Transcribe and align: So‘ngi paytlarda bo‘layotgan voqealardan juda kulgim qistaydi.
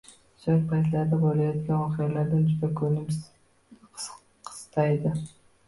So‘ngi 0.43 0.61
paytlarda 0.69 1.19
bo‘layotgan 1.25 1.83
voqealardan 1.83 2.49
juda 2.49 2.71
kulgim 2.81 3.85
qistaydi. 4.01 5.17